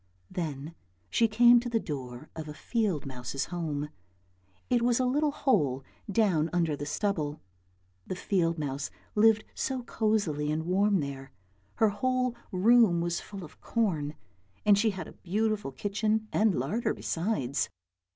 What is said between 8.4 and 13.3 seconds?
mouse lived so cosily and warm there, her whole room was